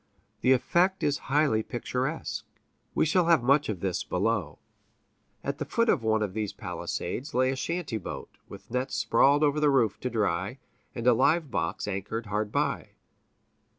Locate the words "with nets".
8.49-8.95